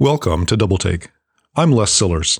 [0.00, 1.08] Welcome to Double Take.
[1.56, 2.38] I'm Les Sillars.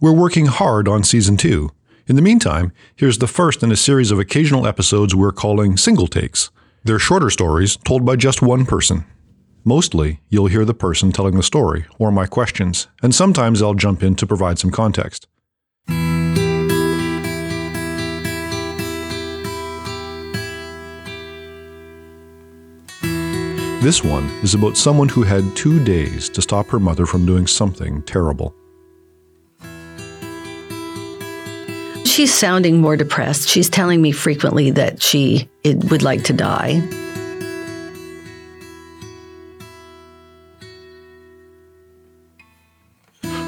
[0.00, 1.70] We're working hard on season two.
[2.06, 6.06] In the meantime, here's the first in a series of occasional episodes we're calling Single
[6.06, 6.52] Takes.
[6.84, 9.04] They're shorter stories told by just one person.
[9.64, 14.04] Mostly, you'll hear the person telling the story or my questions, and sometimes I'll jump
[14.04, 15.26] in to provide some context.
[23.82, 27.48] This one is about someone who had two days to stop her mother from doing
[27.48, 28.54] something terrible.
[32.04, 33.48] She's sounding more depressed.
[33.48, 36.80] She's telling me frequently that she would like to die.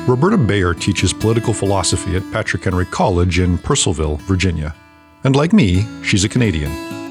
[0.08, 4.74] Roberta Bayer teaches political philosophy at Patrick Henry College in Purcellville, Virginia.
[5.22, 7.03] And like me, she's a Canadian.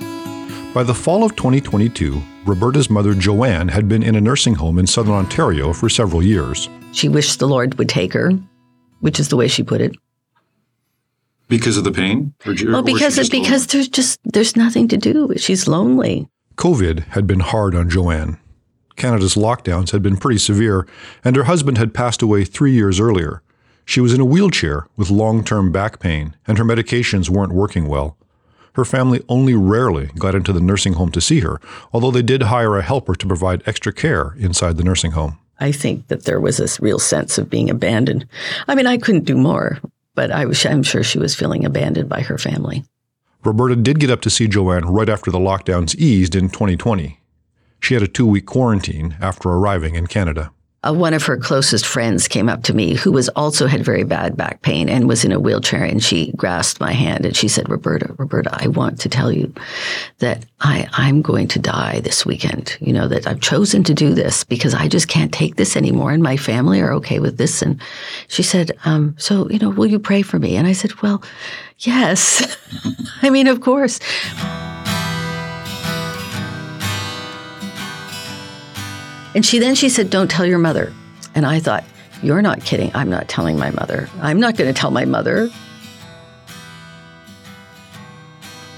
[0.73, 4.88] By the fall of 2022, Roberta's mother Joanne had been in a nursing home in
[4.88, 6.68] southern Ontario for several years.
[6.94, 8.32] She wished the Lord would take her,
[8.99, 9.96] which is the way she put it.
[11.48, 12.34] Because of the pain?
[12.48, 15.32] Or, well, because it, because there's just there's nothing to do.
[15.38, 16.27] She's lonely.
[16.55, 18.40] COVID had been hard on Joanne.
[18.96, 20.87] Canada's lockdowns had been pretty severe,
[21.24, 23.43] and her husband had passed away three years earlier.
[23.85, 27.87] She was in a wheelchair with long term back pain, and her medications weren't working
[27.87, 28.18] well.
[28.74, 31.60] Her family only rarely got into the nursing home to see her,
[31.91, 35.38] although they did hire a helper to provide extra care inside the nursing home.
[35.60, 38.27] I think that there was this real sense of being abandoned.
[38.68, 39.80] I mean, I couldn't do more,
[40.15, 42.84] but I was, I'm sure she was feeling abandoned by her family.
[43.43, 47.20] Roberta did get up to see Joanne right after the lockdowns eased in 2020.
[47.80, 50.52] She had a two week quarantine after arriving in Canada.
[50.85, 54.03] Uh, one of her closest friends came up to me who was also had very
[54.03, 57.48] bad back pain and was in a wheelchair and she grasped my hand and she
[57.48, 59.53] said roberta roberta i want to tell you
[60.20, 62.77] that i i'm going to die this weekend.
[62.81, 66.12] You know that i've chosen to do this because i just can't take this anymore
[66.12, 67.62] and my family are okay with this.
[67.62, 67.81] And
[68.28, 70.57] she said um, so you know will you pray for me?
[70.57, 71.23] And i said well
[71.79, 72.57] yes.
[73.22, 74.00] I mean of course
[79.36, 80.94] And she then she said, "Don't tell your mother."
[81.36, 81.84] And I thought,
[82.22, 82.92] "You're not kidding.
[82.94, 84.10] I'm not telling my mother.
[84.22, 85.50] I'm not going to tell my mother."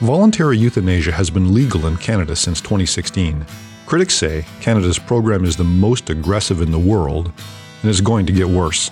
[0.02, 3.46] Voluntary euthanasia has been legal in Canada since 2016.
[3.86, 7.32] Critics say Canada's program is the most aggressive in the world
[7.82, 8.92] and is going to get worse.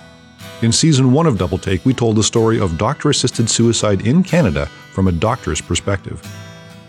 [0.62, 4.22] In season one of Double Take, we told the story of doctor assisted suicide in
[4.22, 6.22] Canada from a doctor's perspective.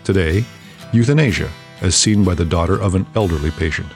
[0.04, 0.44] Today,
[0.92, 1.50] euthanasia,
[1.82, 3.88] as seen by the daughter of an elderly patient.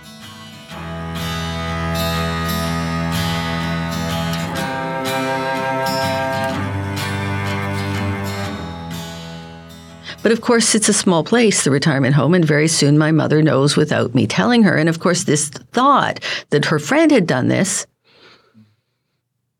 [10.22, 13.42] But of course, it's a small place, the retirement home, and very soon my mother
[13.42, 14.76] knows without me telling her.
[14.76, 16.20] And of course, this thought
[16.50, 17.86] that her friend had done this,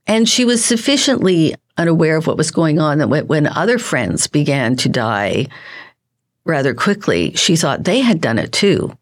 [0.07, 4.77] and she was sufficiently unaware of what was going on that when other friends began
[4.77, 5.47] to die
[6.45, 8.97] rather quickly, she thought they had done it too.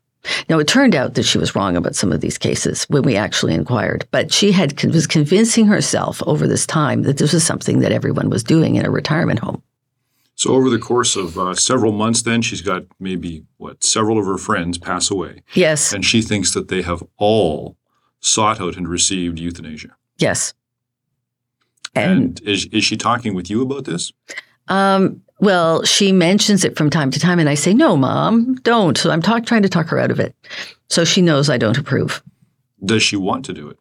[0.49, 3.17] Now, it turned out that she was wrong about some of these cases when we
[3.17, 7.81] actually inquired, but she had was convincing herself over this time that this was something
[7.81, 9.63] that everyone was doing in a retirement home.
[10.39, 14.27] So over the course of uh, several months, then she's got maybe what several of
[14.27, 15.43] her friends pass away.
[15.55, 17.77] Yes, and she thinks that they have all
[18.21, 19.97] sought out and received euthanasia.
[20.19, 20.55] Yes,
[21.97, 24.13] and, and is is she talking with you about this?
[24.69, 28.97] Um, well, she mentions it from time to time, and I say, "No, mom, don't."
[28.97, 30.37] So I'm talk, trying to talk her out of it,
[30.89, 32.23] so she knows I don't approve.
[32.85, 33.79] Does she want to do it?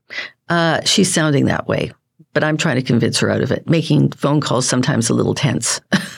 [0.50, 1.91] Uh, she's sounding that way,
[2.34, 5.35] but I'm trying to convince her out of it, making phone calls sometimes a little
[5.35, 5.79] tense.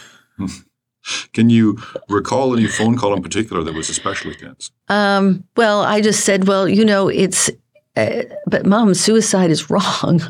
[1.33, 1.77] Can you
[2.09, 4.71] recall any phone call in particular that was especially tense?
[4.89, 7.49] Um, well, I just said, well, you know, it's,
[7.95, 10.21] uh, but mom, suicide is wrong.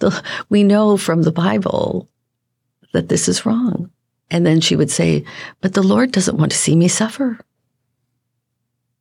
[0.48, 2.08] we know from the Bible
[2.92, 3.90] that this is wrong.
[4.30, 5.24] And then she would say,
[5.60, 7.38] but the Lord doesn't want to see me suffer.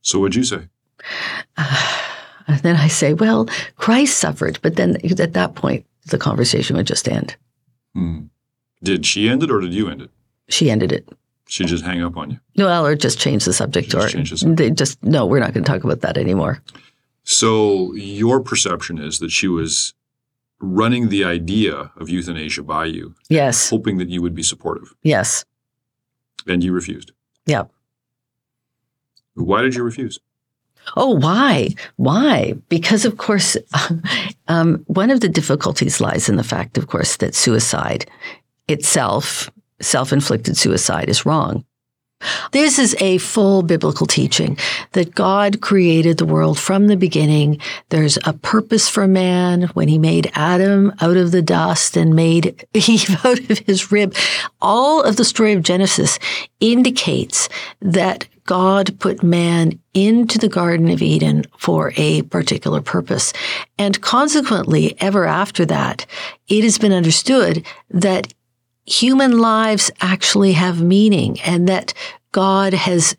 [0.01, 0.67] So what'd you say?
[1.57, 2.01] Uh,
[2.47, 4.59] and then I say, well, Christ suffered.
[4.61, 7.35] But then at that point, the conversation would just end.
[7.95, 8.25] Hmm.
[8.83, 10.11] Did she end it or did you end it?
[10.49, 11.07] She ended it.
[11.47, 12.39] She just hang up on you.
[12.57, 13.91] Well, or just change the subject.
[13.91, 14.57] She or the subject.
[14.57, 16.61] they just no, we're not going to talk about that anymore.
[17.23, 19.93] So your perception is that she was
[20.59, 23.15] running the idea of euthanasia by you.
[23.29, 23.69] Yes.
[23.69, 24.93] Hoping that you would be supportive.
[25.03, 25.45] Yes.
[26.47, 27.11] And you refused.
[27.45, 27.63] Yeah.
[29.35, 30.19] Why did you refuse?
[30.97, 31.69] Oh, why?
[31.95, 32.53] Why?
[32.69, 33.55] Because, of course,
[34.47, 38.05] um, one of the difficulties lies in the fact, of course, that suicide
[38.67, 39.49] itself
[39.83, 41.65] self inflicted suicide is wrong.
[42.51, 44.57] This is a full biblical teaching
[44.93, 47.59] that God created the world from the beginning.
[47.89, 52.65] There's a purpose for man when he made Adam out of the dust and made
[52.73, 54.15] Eve out of his rib.
[54.61, 56.19] All of the story of Genesis
[56.59, 57.49] indicates
[57.81, 63.31] that God put man into the Garden of Eden for a particular purpose.
[63.77, 66.05] And consequently, ever after that,
[66.49, 68.33] it has been understood that
[68.85, 71.93] human lives actually have meaning and that
[72.31, 73.15] God has,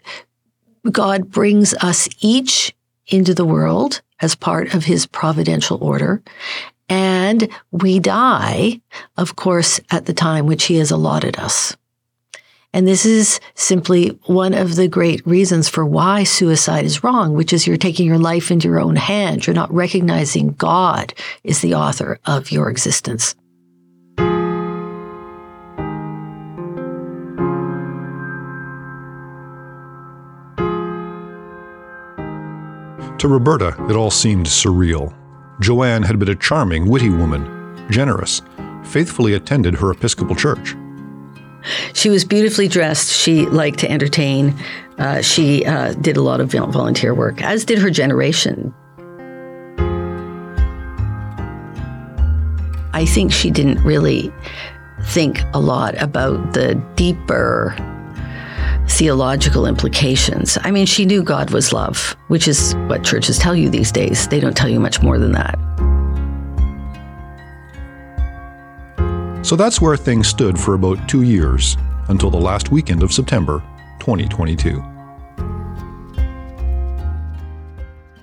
[0.90, 2.74] God brings us each
[3.06, 6.22] into the world as part of his providential order.
[6.88, 8.80] And we die,
[9.16, 11.76] of course, at the time which he has allotted us.
[12.74, 17.52] And this is simply one of the great reasons for why suicide is wrong, which
[17.52, 19.46] is you're taking your life into your own hands.
[19.46, 21.14] You're not recognizing God
[21.44, 23.36] is the author of your existence.
[33.24, 35.14] To Roberta, it all seemed surreal.
[35.58, 38.42] Joanne had been a charming, witty woman, generous,
[38.84, 40.76] faithfully attended her Episcopal church.
[41.94, 43.10] She was beautifully dressed.
[43.10, 44.54] She liked to entertain.
[44.98, 48.74] Uh, she uh, did a lot of volunteer work, as did her generation.
[52.92, 54.30] I think she didn't really
[55.04, 57.74] think a lot about the deeper
[58.94, 60.56] theological implications.
[60.62, 64.28] I mean, she knew God was love, which is what churches tell you these days.
[64.28, 65.58] They don't tell you much more than that.
[69.44, 71.76] So that's where things stood for about two years,
[72.08, 73.62] until the last weekend of September
[73.98, 74.80] 2022.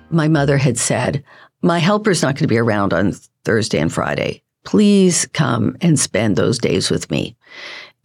[0.10, 1.24] My mother had said,
[1.62, 3.14] My helper's not going to be around on
[3.44, 4.42] Thursday and Friday.
[4.64, 7.36] Please come and spend those days with me.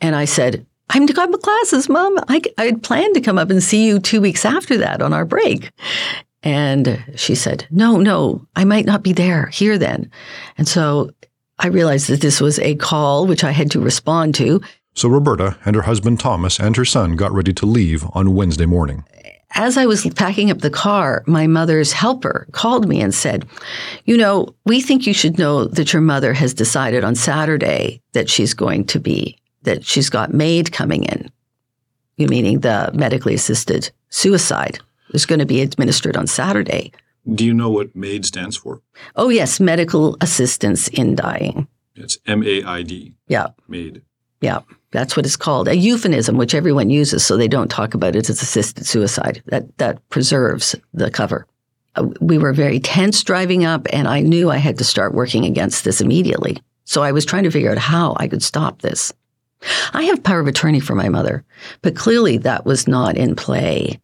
[0.00, 2.18] And I said, I'm to got my classes, Mom.
[2.28, 5.12] I, I had planned to come up and see you two weeks after that on
[5.12, 5.70] our break.
[6.42, 10.10] And she said, No, no, I might not be there here then.
[10.56, 11.10] And so
[11.58, 14.60] I realized that this was a call which I had to respond to.
[14.94, 18.66] So Roberta and her husband Thomas and her son got ready to leave on Wednesday
[18.66, 19.04] morning.
[19.50, 23.46] As I was packing up the car, my mother's helper called me and said,
[24.04, 28.30] You know, we think you should know that your mother has decided on Saturday that
[28.30, 31.30] she's going to be, that she's got MAID coming in,
[32.16, 34.78] you meaning the medically assisted suicide
[35.10, 36.92] is going to be administered on Saturday.
[37.34, 38.80] Do you know what MAID stands for?
[39.14, 41.68] Oh, yes, medical assistance in dying.
[41.94, 43.14] It's M A I D.
[43.28, 43.48] Yeah.
[43.68, 44.02] MAID.
[44.40, 44.60] Yeah,
[44.90, 45.66] that's what it's called.
[45.66, 49.42] A euphemism, which everyone uses, so they don't talk about it as assisted suicide.
[49.46, 51.46] That that preserves the cover.
[51.94, 55.46] Uh, we were very tense driving up, and I knew I had to start working
[55.46, 56.58] against this immediately.
[56.84, 59.12] So I was trying to figure out how I could stop this.
[59.92, 61.44] I have power of attorney for my mother,
[61.82, 64.00] but clearly that was not in play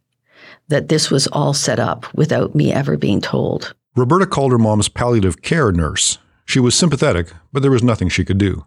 [0.69, 3.75] that this was all set up without me ever being told.
[3.95, 6.17] Roberta called her mom's palliative care nurse.
[6.45, 8.65] She was sympathetic, but there was nothing she could do.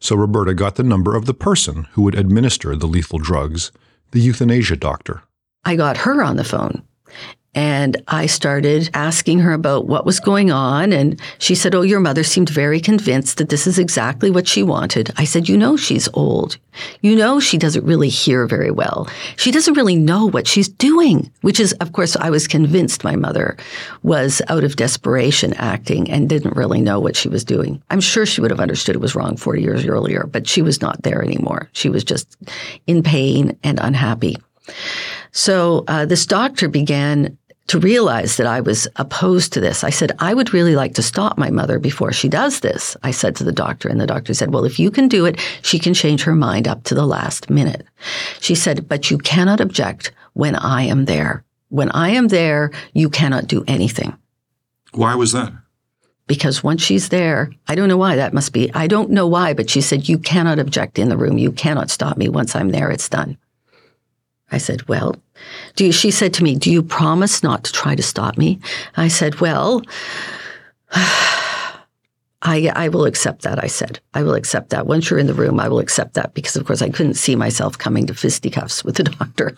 [0.00, 3.72] So Roberta got the number of the person who would administer the lethal drugs,
[4.12, 5.22] the euthanasia doctor.
[5.64, 6.82] I got her on the phone
[7.54, 10.92] and I started asking her about what was going on.
[10.92, 14.62] And she said, Oh, your mother seemed very convinced that this is exactly what she
[14.62, 15.10] wanted.
[15.16, 16.58] I said, You know, she's old.
[17.00, 19.08] You know, she doesn't really hear very well.
[19.36, 23.16] She doesn't really know what she's doing, which is, of course, I was convinced my
[23.16, 23.56] mother
[24.02, 27.82] was out of desperation acting and didn't really know what she was doing.
[27.90, 30.80] I'm sure she would have understood it was wrong 40 years earlier, but she was
[30.80, 31.68] not there anymore.
[31.72, 32.36] She was just
[32.86, 34.36] in pain and unhappy.
[35.32, 37.36] So uh, this doctor began
[37.68, 39.84] to realize that I was opposed to this.
[39.84, 42.96] I said, I would really like to stop my mother before she does this.
[43.02, 45.38] I said to the doctor, and the doctor said, Well, if you can do it,
[45.62, 47.86] she can change her mind up to the last minute.
[48.40, 51.44] She said, But you cannot object when I am there.
[51.68, 54.16] When I am there, you cannot do anything.
[54.92, 55.52] Why was that?
[56.26, 58.72] Because once she's there, I don't know why that must be.
[58.72, 61.36] I don't know why, but she said, You cannot object in the room.
[61.36, 62.30] You cannot stop me.
[62.30, 63.36] Once I'm there, it's done.
[64.50, 65.16] I said, Well,
[65.76, 68.60] she said to me, Do you promise not to try to stop me?
[68.96, 69.82] I said, Well,
[72.40, 73.62] I, I will accept that.
[73.62, 74.86] I said, I will accept that.
[74.86, 77.34] Once you're in the room, I will accept that because, of course, I couldn't see
[77.34, 79.56] myself coming to fisticuffs with the doctor.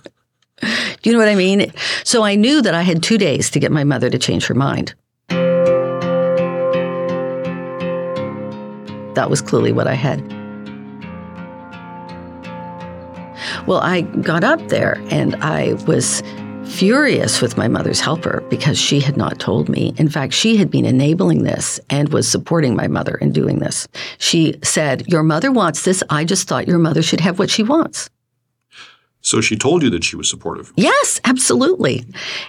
[0.61, 0.69] Do
[1.05, 1.73] you know what I mean?
[2.05, 4.55] So I knew that I had two days to get my mother to change her
[4.55, 4.95] mind.
[9.15, 10.40] That was clearly what I had.
[13.67, 16.23] Well, I got up there and I was
[16.65, 19.93] furious with my mother's helper because she had not told me.
[19.97, 23.89] In fact, she had been enabling this and was supporting my mother in doing this.
[24.19, 26.03] She said, Your mother wants this.
[26.11, 28.09] I just thought your mother should have what she wants.
[29.23, 30.73] So she told you that she was supportive.
[30.77, 32.07] Yes, absolutely.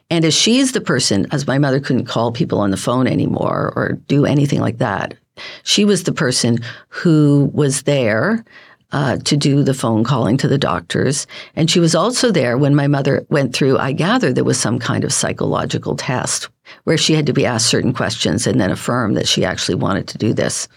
[0.09, 3.73] And as she's the person, as my mother couldn't call people on the phone anymore
[3.75, 5.15] or do anything like that,
[5.63, 8.45] she was the person who was there
[8.91, 11.27] uh, to do the phone calling to the doctors.
[11.55, 14.79] And she was also there when my mother went through, I gather there was some
[14.79, 16.49] kind of psychological test
[16.83, 20.07] where she had to be asked certain questions and then affirm that she actually wanted
[20.09, 20.67] to do this.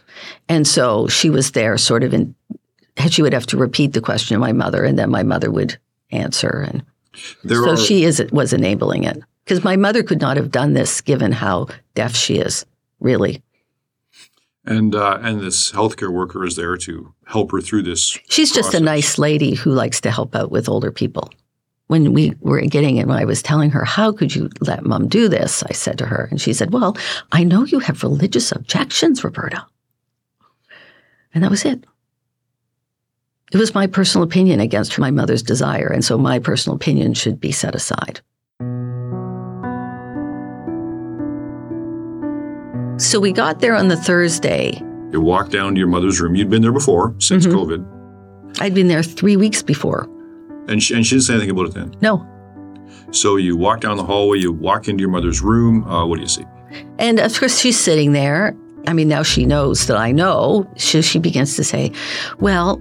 [0.49, 2.35] And so she was there sort of in,
[3.09, 5.79] she would have to repeat the question to my mother and then my mother would
[6.11, 6.67] answer.
[6.69, 6.85] And
[7.43, 10.75] There so are, she is was enabling it because my mother could not have done
[10.75, 12.65] this given how deaf she is,
[13.01, 13.43] really.
[14.67, 18.19] And uh, and this healthcare worker is there to help her through this.
[18.29, 21.31] She's just a nice lady who likes to help out with older people.
[21.89, 25.07] When we were getting it, when I was telling her, How could you let mom
[25.07, 25.63] do this?
[25.65, 26.97] I said to her, and she said, Well,
[27.33, 29.67] I know you have religious objections, Roberta.
[31.35, 31.85] And that was it.
[33.53, 37.39] It was my personal opinion against my mother's desire, and so my personal opinion should
[37.39, 38.21] be set aside.
[43.05, 44.81] So we got there on the Thursday.
[45.13, 46.35] You walk down to your mother's room.
[46.35, 47.53] You'd been there before since Mhm.
[47.55, 50.09] COVID, I'd been there three weeks before.
[50.67, 51.95] and she, and she didn't say anything about it then.
[52.01, 52.25] No,
[53.11, 54.39] So you walk down the hallway.
[54.39, 55.85] You walk into your mother's room.
[55.85, 56.45] Uh, what do you see?
[56.99, 58.57] And of course, she's sitting there.
[58.89, 60.67] I mean, now she knows that I know.
[60.77, 61.93] She, she begins to say,
[62.41, 62.81] Well,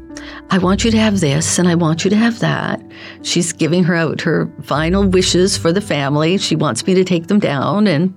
[0.49, 2.81] I want you to have this and I want you to have that.
[3.21, 6.37] She's giving her out her final wishes for the family.
[6.37, 7.85] She wants me to take them down.
[7.87, 8.13] And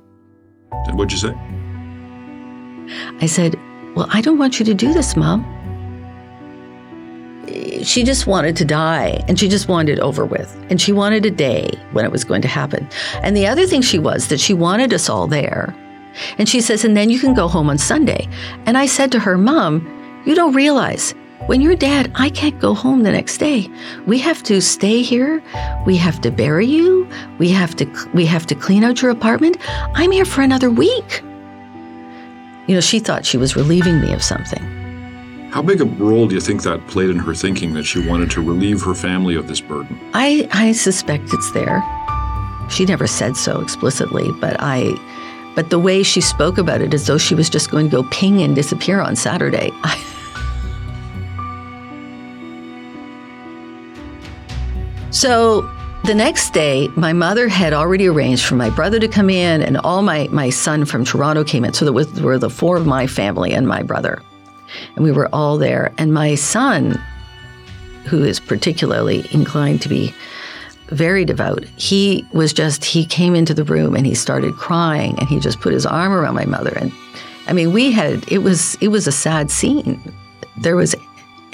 [0.86, 1.34] And what'd you say?
[3.20, 3.58] I said,
[3.94, 5.44] Well, I don't want you to do this, Mom.
[7.82, 10.54] She just wanted to die and she just wanted it over with.
[10.68, 12.88] And she wanted a day when it was going to happen.
[13.22, 15.74] And the other thing she was that she wanted us all there.
[16.38, 18.28] And she says, And then you can go home on Sunday.
[18.66, 21.14] And I said to her, Mom, you don't realize
[21.46, 23.70] when you're dead, I can't go home the next day.
[24.06, 25.40] We have to stay here.
[25.86, 27.08] We have to bury you.
[27.38, 29.58] We have to we have to clean out your apartment.
[29.94, 31.22] I'm here for another week.
[32.66, 34.62] You know, she thought she was relieving me of something.
[35.50, 38.30] How big a role do you think that played in her thinking that she wanted
[38.32, 39.98] to relieve her family of this burden?
[40.12, 41.82] I, I suspect it's there.
[42.68, 44.94] She never said so explicitly, but I
[45.54, 48.08] but the way she spoke about it as though she was just going to go
[48.10, 49.70] ping and disappear on Saturday.
[49.84, 49.96] I,
[55.10, 55.62] so
[56.06, 59.76] the next day, my mother had already arranged for my brother to come in, and
[59.78, 61.72] all my, my son from Toronto came in.
[61.72, 64.22] So there was, were the four of my family and my brother.
[64.94, 65.92] And we were all there.
[65.98, 66.92] And my son,
[68.04, 70.14] who is particularly inclined to be
[70.88, 71.64] very devout.
[71.76, 75.60] He was just, he came into the room and he started crying and he just
[75.60, 76.72] put his arm around my mother.
[76.78, 76.92] And
[77.48, 80.00] I mean, we had, it was, it was a sad scene.
[80.58, 80.94] There was,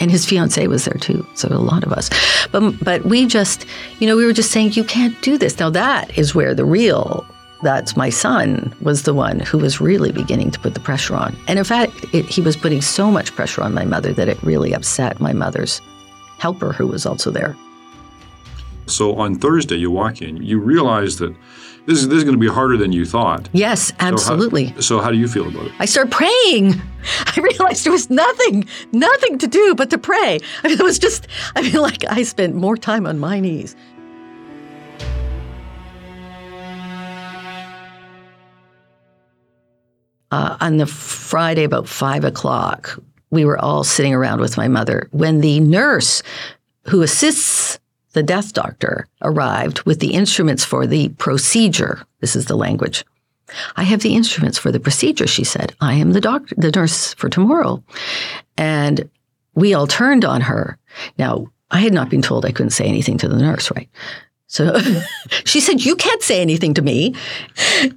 [0.02, 1.24] and his fiance was there too.
[1.34, 2.10] So a lot of us.
[2.50, 3.64] But, but we just,
[4.00, 5.60] you know, we were just saying, you can't do this.
[5.60, 7.24] Now that is where the real,
[7.62, 11.36] that's my son was the one who was really beginning to put the pressure on.
[11.46, 14.42] And in fact, it, he was putting so much pressure on my mother that it
[14.42, 15.80] really upset my mother's
[16.38, 17.56] helper who was also there.
[18.86, 21.34] So on Thursday, you walk in, you realize that
[21.86, 23.48] this is, this is going to be harder than you thought.
[23.52, 24.74] Yes, So how- absolutely.
[24.80, 25.72] So how, do you feel about it?
[25.78, 26.74] I started praying.
[27.26, 30.38] I realized there was nothing, nothing to do but to pray.
[30.62, 33.74] I mean, it was just, I feel like I spent more time on my knees.
[40.30, 42.98] Uh, on the Friday, about five o'clock,
[43.30, 46.22] we were all sitting around with my mother when the nurse
[46.86, 47.78] who assists
[48.12, 52.04] the death doctor arrived with the instruments for the procedure.
[52.20, 53.04] This is the language.
[53.76, 55.74] I have the instruments for the procedure, she said.
[55.80, 57.82] I am the doctor, the nurse for tomorrow.
[58.56, 59.08] And
[59.54, 60.78] we all turned on her.
[61.18, 63.88] Now, I had not been told I couldn't say anything to the nurse, right?
[64.52, 64.78] So
[65.44, 67.14] she said, You can't say anything to me.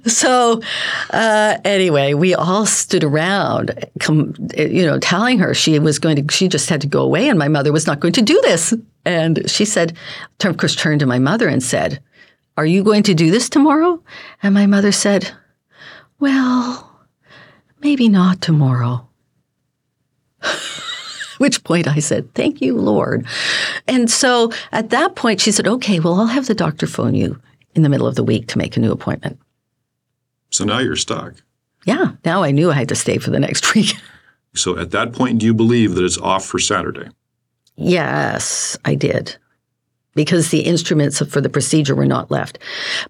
[0.06, 0.62] So
[1.10, 6.34] uh, anyway, we all stood around, com- you know, telling her she was going to,
[6.34, 8.72] she just had to go away and my mother was not going to do this.
[9.04, 9.98] And she said,
[10.42, 12.02] of course, turned to my mother and said,
[12.56, 14.02] Are you going to do this tomorrow?
[14.42, 15.30] And my mother said,
[16.20, 16.90] Well,
[17.82, 19.06] maybe not tomorrow.
[21.38, 23.26] Which point I said, Thank you, Lord.
[23.86, 27.40] And so at that point, she said, Okay, well, I'll have the doctor phone you
[27.74, 29.38] in the middle of the week to make a new appointment.
[30.50, 31.34] So now you're stuck.
[31.84, 33.94] Yeah, now I knew I had to stay for the next week.
[34.54, 37.10] So at that point, do you believe that it's off for Saturday?
[37.76, 39.36] yes, I did.
[40.14, 42.58] Because the instruments for the procedure were not left.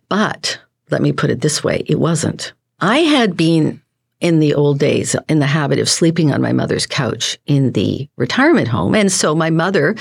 [0.08, 0.58] But
[0.90, 2.52] let me put it this way it wasn't.
[2.80, 3.80] I had been
[4.20, 8.08] in the old days in the habit of sleeping on my mother's couch in the
[8.16, 8.94] retirement home.
[8.94, 9.94] And so my mother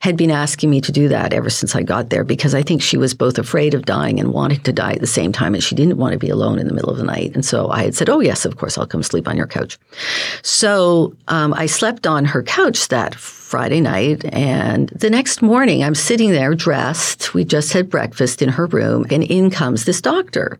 [0.00, 2.82] had been asking me to do that ever since I got there because I think
[2.82, 5.54] she was both afraid of dying and wanting to die at the same time.
[5.54, 7.34] And she didn't want to be alone in the middle of the night.
[7.34, 9.78] And so I had said, Oh, yes, of course, I'll come sleep on your couch.
[10.42, 14.24] So um, I slept on her couch that Friday night.
[14.34, 17.32] And the next morning, I'm sitting there dressed.
[17.32, 20.58] We just had breakfast in her room, and in comes this doctor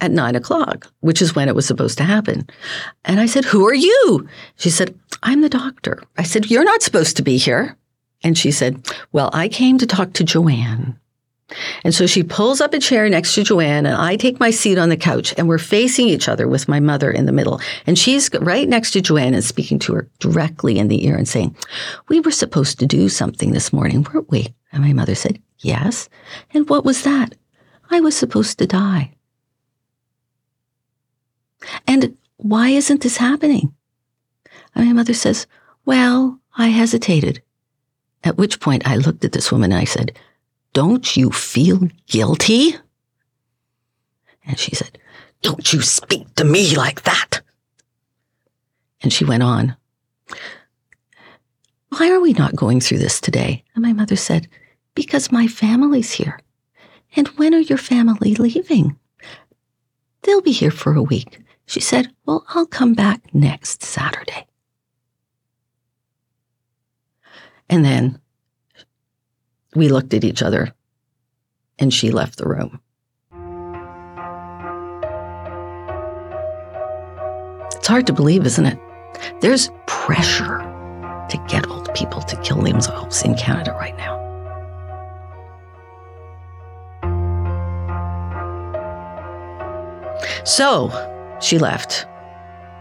[0.00, 2.48] at nine o'clock, which is when it was supposed to happen.
[3.04, 4.28] And I said, Who are you?
[4.56, 6.02] She said, I'm the doctor.
[6.16, 7.76] I said, You're not supposed to be here.
[8.22, 10.98] And she said, Well, I came to talk to Joanne.
[11.82, 14.76] And so she pulls up a chair next to Joanne, and I take my seat
[14.76, 17.60] on the couch, and we're facing each other with my mother in the middle.
[17.86, 21.26] And she's right next to Joanne and speaking to her directly in the ear and
[21.26, 21.56] saying,
[22.08, 24.54] We were supposed to do something this morning, weren't we?
[24.72, 26.08] And my mother said, Yes.
[26.52, 27.34] And what was that?
[27.90, 29.14] I was supposed to die.
[31.86, 33.74] And why isn't this happening?
[34.74, 35.46] And my mother says,
[35.84, 37.42] Well, I hesitated.
[38.24, 40.16] At which point I looked at this woman and I said,
[40.72, 42.74] Don't you feel guilty?
[44.44, 44.98] And she said,
[45.42, 47.42] Don't you speak to me like that.
[49.02, 49.76] And she went on,
[51.90, 53.64] Why are we not going through this today?
[53.74, 54.48] And my mother said,
[54.94, 56.40] Because my family's here.
[57.16, 58.98] And when are your family leaving?
[60.22, 61.38] They'll be here for a week.
[61.68, 64.46] She said, Well, I'll come back next Saturday.
[67.68, 68.18] And then
[69.74, 70.72] we looked at each other
[71.78, 72.80] and she left the room.
[77.76, 78.78] It's hard to believe, isn't it?
[79.42, 80.60] There's pressure
[81.28, 84.16] to get old people to kill themselves in Canada right now.
[90.44, 92.06] So she left.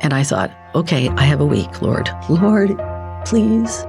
[0.01, 2.09] And I thought, okay, I have a week, Lord.
[2.29, 2.77] Lord,
[3.25, 3.85] please.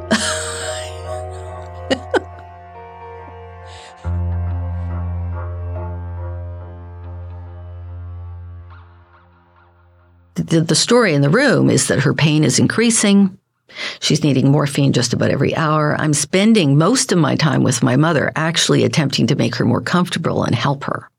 [10.35, 13.39] the, the story in the room is that her pain is increasing.
[14.01, 15.95] She's needing morphine just about every hour.
[15.99, 19.83] I'm spending most of my time with my mother, actually attempting to make her more
[19.83, 21.11] comfortable and help her.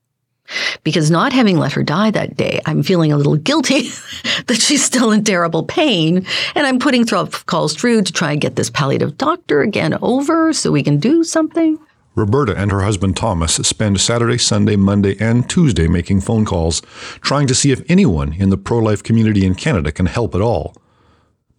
[0.83, 3.81] Because not having let her die that day, I'm feeling a little guilty
[4.47, 6.25] that she's still in terrible pain.
[6.55, 10.71] And I'm putting calls through to try and get this palliative doctor again over so
[10.71, 11.77] we can do something.
[12.15, 16.81] Roberta and her husband Thomas spend Saturday, Sunday, Monday, and Tuesday making phone calls,
[17.21, 20.41] trying to see if anyone in the pro life community in Canada can help at
[20.41, 20.75] all.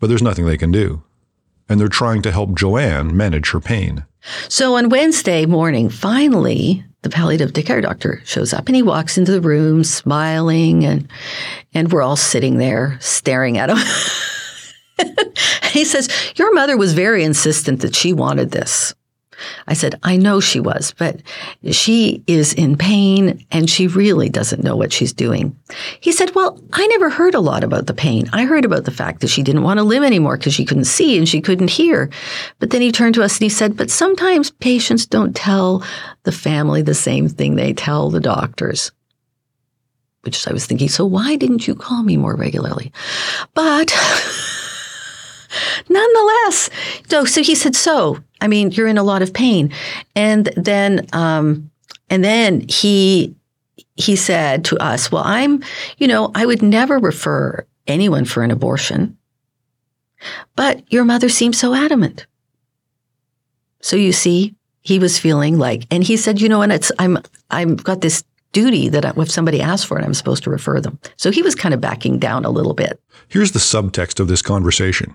[0.00, 1.02] But there's nothing they can do.
[1.68, 4.04] And they're trying to help Joanne manage her pain.
[4.48, 9.32] So on Wednesday morning, finally, the palliative care doctor shows up and he walks into
[9.32, 11.08] the room smiling and
[11.72, 13.78] and we're all sitting there staring at him.
[15.72, 18.94] he says, Your mother was very insistent that she wanted this.
[19.66, 21.20] I said, I know she was, but
[21.70, 25.56] she is in pain and she really doesn't know what she's doing.
[26.00, 28.28] He said, Well, I never heard a lot about the pain.
[28.32, 30.84] I heard about the fact that she didn't want to live anymore because she couldn't
[30.84, 32.10] see and she couldn't hear.
[32.58, 35.84] But then he turned to us and he said, But sometimes patients don't tell
[36.24, 38.92] the family the same thing they tell the doctors
[40.22, 42.92] which I was thinking, so why didn't you call me more regularly?
[43.54, 43.90] But
[45.88, 46.70] nonetheless,
[47.08, 49.72] so, so he said, so I mean, you're in a lot of pain.
[50.16, 51.70] And then, um,
[52.08, 53.34] and then he,
[53.96, 55.62] he said to us, well, I'm,
[55.98, 59.18] you know, I would never refer anyone for an abortion,
[60.56, 62.26] but your mother seems so adamant.
[63.82, 67.18] So you see, he was feeling like, and he said, you know, and it's, I'm,
[67.50, 70.98] I've got this duty that if somebody asks for it, I'm supposed to refer them.
[71.16, 73.00] So he was kind of backing down a little bit.
[73.28, 75.14] Here's the subtext of this conversation.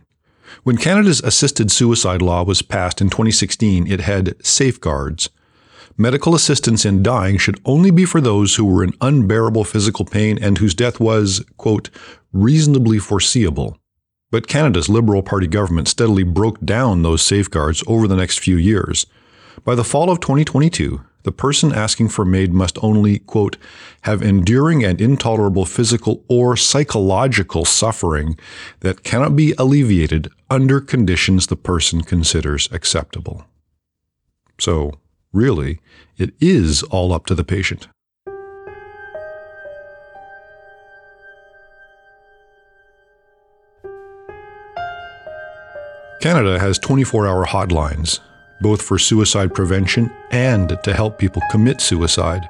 [0.64, 5.30] When Canada's assisted suicide law was passed in 2016, it had safeguards.
[5.98, 10.38] Medical assistance in dying should only be for those who were in unbearable physical pain
[10.42, 11.90] and whose death was, quote,
[12.34, 13.78] reasonably foreseeable.
[14.30, 19.06] But Canada's Liberal Party government steadily broke down those safeguards over the next few years.
[19.64, 23.58] By the fall of 2022, the person asking for MAID must only, quote,
[24.02, 28.38] have enduring and intolerable physical or psychological suffering
[28.82, 33.44] that cannot be alleviated under conditions the person considers acceptable.
[34.60, 35.00] So,
[35.34, 35.80] really,
[36.16, 37.88] it is all up to the patient.
[46.22, 48.20] Canada has 24 hour hotlines
[48.62, 52.48] both for suicide prevention and to help people commit suicide.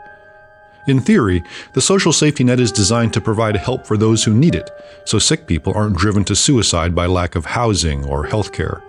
[0.88, 4.54] In theory, the social safety net is designed to provide help for those who need
[4.54, 4.70] it,
[5.04, 8.84] so sick people aren't driven to suicide by lack of housing or health care.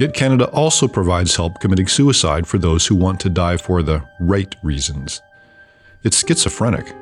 [0.00, 4.02] Yet Canada also provides help committing suicide for those who want to die for the
[4.18, 5.20] right reasons.
[6.02, 6.96] It's schizophrenic.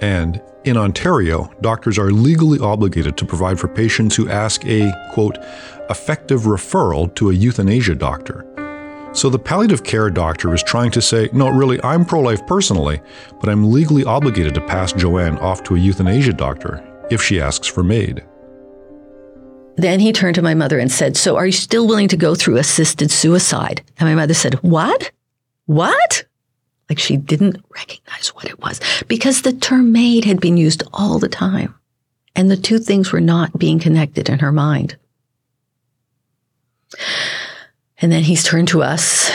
[0.00, 5.36] And in Ontario, doctors are legally obligated to provide for patients who ask a, quote,
[5.90, 8.44] effective referral to a euthanasia doctor.
[9.12, 13.00] So the palliative care doctor is trying to say, no, really, I'm pro life personally,
[13.40, 17.66] but I'm legally obligated to pass Joanne off to a euthanasia doctor if she asks
[17.66, 18.24] for MAID.
[19.76, 22.34] Then he turned to my mother and said, So are you still willing to go
[22.34, 23.82] through assisted suicide?
[23.98, 25.10] And my mother said, What?
[25.66, 26.24] What?
[26.88, 31.18] Like she didn't recognize what it was because the term MAID had been used all
[31.18, 31.74] the time.
[32.34, 34.96] And the two things were not being connected in her mind.
[38.00, 39.30] And then he's turned to us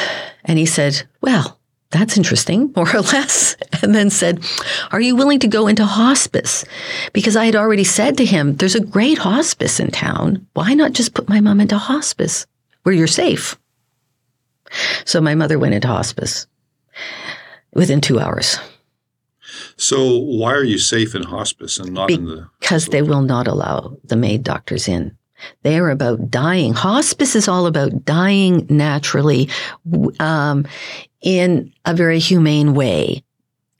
[0.46, 1.60] and he said, Well,
[1.92, 3.56] that's interesting, more or less.
[3.82, 4.44] And then said,
[4.92, 6.66] Are you willing to go into hospice?
[7.12, 10.48] Because I had already said to him, There's a great hospice in town.
[10.54, 12.46] Why not just put my mom into hospice
[12.84, 13.58] where you're safe?
[15.06, 16.48] So my mother went into hospice
[17.74, 18.58] within two hours.
[19.78, 22.50] So why are you safe in hospice and not in the?
[22.60, 25.16] Because they will not allow the MAID doctors in.
[25.64, 26.74] They are about dying.
[26.74, 29.50] Hospice is all about dying naturally
[30.20, 30.66] um,
[31.22, 33.24] in a very humane way.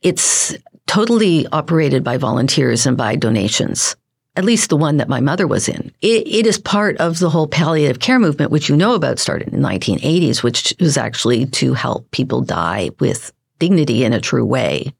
[0.02, 0.54] It's
[0.86, 3.96] totally operated by volunteers and by donations.
[4.36, 5.92] At least the one that my mother was in.
[6.00, 9.48] It, it is part of the whole palliative care movement, which you know about, started
[9.48, 14.44] in the 1980s, which was actually to help people die with dignity in a true
[14.44, 14.92] way.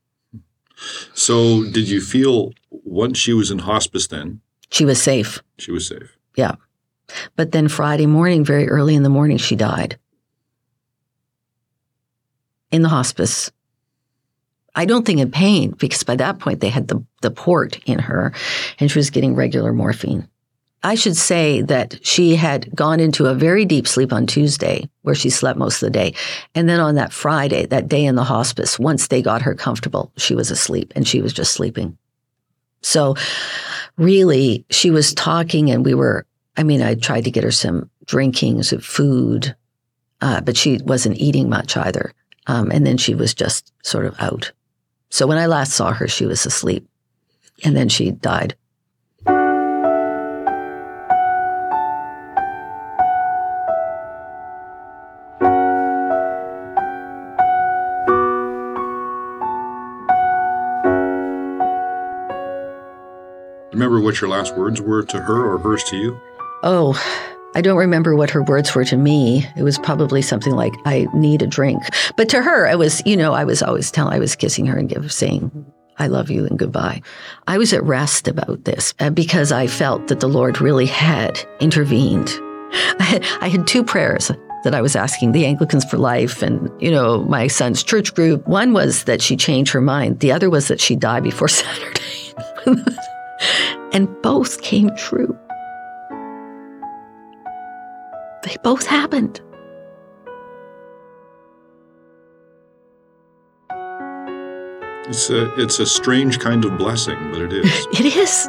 [1.14, 4.40] So, did you feel once she was in hospice then?
[4.70, 5.42] She was safe.
[5.59, 6.13] She was safe.
[6.37, 6.57] Yeah.
[7.37, 9.99] But then Friday morning, very early in the morning, she died
[12.70, 13.53] in the hospice.
[14.75, 18.01] I don't think in pain because by that point they had the, the port in
[18.01, 18.33] her
[18.81, 20.29] and she was getting regular morphine.
[20.83, 25.14] I should say that she had gone into a very deep sleep on Tuesday, where
[25.14, 26.14] she slept most of the day.
[26.55, 30.12] And then on that Friday, that day in the hospice, once they got her comfortable,
[30.18, 31.97] she was asleep and she was just sleeping.
[32.83, 33.14] So
[33.96, 36.26] really, she was talking and we were,
[36.57, 39.54] I mean, I tried to get her some drinking, some food,
[40.20, 42.12] uh, but she wasn't eating much either.
[42.46, 44.52] Um, and then she was just sort of out.
[45.11, 46.87] So when I last saw her, she was asleep
[47.64, 48.57] and then she died.
[63.74, 66.20] Remember what your last words were to her or hers to you?
[66.62, 66.94] Oh,
[67.56, 69.46] I don't remember what her words were to me.
[69.56, 71.82] It was probably something like, I need a drink.
[72.16, 74.78] But to her, it was, you know, I was always telling, I was kissing her
[74.78, 75.50] and give, saying,
[75.98, 77.02] I love you and goodbye.
[77.46, 81.38] I was at rest about this uh, because I felt that the Lord really had
[81.60, 82.28] intervened.
[82.98, 84.30] I had, I had two prayers
[84.64, 88.48] that I was asking the Anglicans for Life and, you know, my son's church group.
[88.48, 90.20] One was that she change her mind.
[90.20, 92.32] The other was that she die before Saturday.
[93.92, 95.37] and both came true.
[98.42, 99.40] They both happened.
[105.07, 107.87] It's a it's a strange kind of blessing, but it is.
[108.00, 108.48] it is.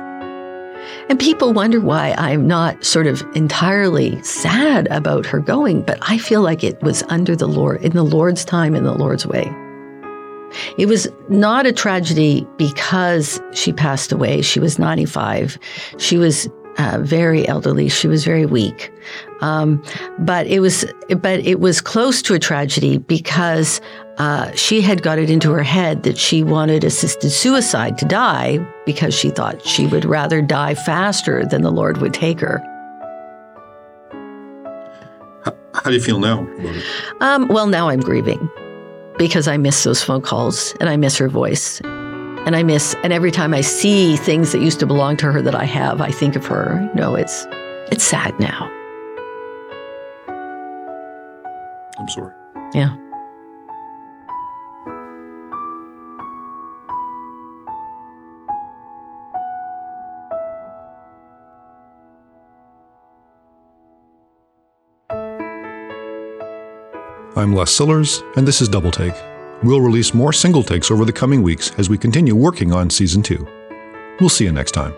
[1.10, 6.17] And people wonder why I'm not sort of entirely sad about her going, but I
[6.17, 9.51] feel like it was under the Lord, in the Lord's time, in the Lord's way.
[10.78, 14.41] It was not a tragedy because she passed away.
[14.41, 15.58] She was 95.
[15.98, 17.89] She was uh, very elderly.
[17.89, 18.91] She was very weak.
[19.41, 19.82] Um,
[20.20, 23.82] but it was, but it was close to a tragedy because
[24.18, 28.60] uh, she had got it into her head that she wanted assisted suicide to die
[28.86, 32.60] because she thought she would rather die faster than the Lord would take her.
[35.44, 36.48] How, how do you feel now?
[37.22, 38.50] Um, well, now I'm grieving
[39.17, 41.82] because I miss those phone calls and I miss her voice.
[41.82, 45.41] And I miss, and every time I see things that used to belong to her
[45.41, 46.88] that I have, I think of her.
[46.93, 47.47] You know, it's,
[47.91, 48.71] it's sad now.
[51.97, 52.34] I'm sorry.
[52.73, 52.95] Yeah.
[67.38, 69.13] I'm Les Sillars, and this is Double Take.
[69.62, 73.21] We'll release more single takes over the coming weeks as we continue working on Season
[73.21, 73.45] 2.
[74.21, 74.93] We'll see you next time.